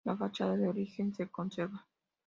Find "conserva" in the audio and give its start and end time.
1.27-1.85